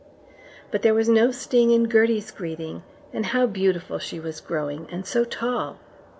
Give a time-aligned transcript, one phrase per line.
[0.71, 2.81] But there was no sting in Gertie's greeting,
[3.13, 5.77] and how beautiful she was growing, and so tall!